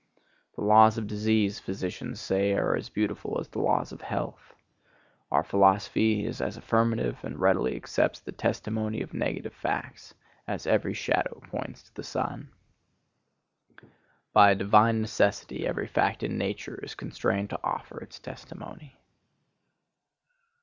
[0.55, 4.55] The laws of disease, physicians say, are as beautiful as the laws of health.
[5.31, 10.15] Our philosophy is affirmative and readily accepts the testimony of negative facts,
[10.47, 12.49] as every shadow points to the sun.
[14.33, 18.97] By a divine necessity every fact in nature is constrained to offer its testimony.